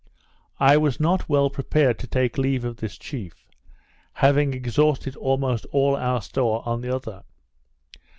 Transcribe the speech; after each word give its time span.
I 0.59 0.77
was 0.77 0.99
not 0.99 1.29
well 1.29 1.51
prepared 1.51 1.99
to 1.99 2.07
take 2.07 2.39
leave 2.39 2.65
of 2.65 2.77
this 2.77 2.97
chief, 2.97 3.45
having 4.13 4.51
exhausted 4.55 5.15
almost 5.15 5.67
all 5.71 5.95
our 5.95 6.23
store 6.23 6.67
on 6.67 6.81
the 6.81 6.95
other. 6.95 7.21